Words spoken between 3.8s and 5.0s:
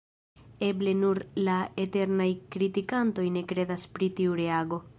pri tiu reago.